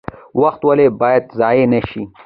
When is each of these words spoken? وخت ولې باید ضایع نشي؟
وخت 0.41 0.61
ولې 0.67 0.87
باید 1.01 1.23
ضایع 1.39 1.65
نشي؟ 1.73 2.03